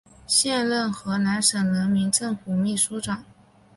[0.25, 3.23] 现任河南省人民政府秘书长。